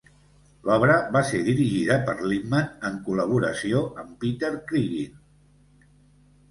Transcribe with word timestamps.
L'obra 0.69 0.95
va 1.15 1.21
ser 1.31 1.41
dirigida 1.49 1.97
per 2.07 2.15
Lipman 2.31 2.89
en 2.91 2.99
col·laboració 3.11 3.85
amb 4.05 4.19
Peter 4.25 4.53
Cregeen. 4.73 5.23